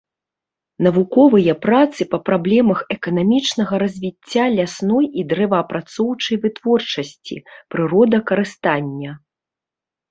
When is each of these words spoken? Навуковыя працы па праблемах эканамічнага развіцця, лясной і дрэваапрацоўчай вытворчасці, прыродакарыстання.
Навуковыя 0.85 1.53
працы 1.65 2.01
па 2.13 2.19
праблемах 2.29 2.79
эканамічнага 2.95 3.73
развіцця, 3.85 4.43
лясной 4.57 5.05
і 5.19 5.29
дрэваапрацоўчай 5.35 6.35
вытворчасці, 6.49 7.35
прыродакарыстання. 7.77 9.11